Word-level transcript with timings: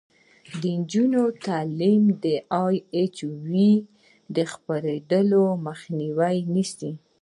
د 0.61 0.63
نجونو 0.79 1.21
تعلیم 1.47 2.03
د 2.23 2.25
اچ 2.65 3.17
آی 3.25 3.35
وي 3.49 3.71
خپریدو 4.53 5.43
مخه 5.65 5.87
نیسي. 6.53 6.91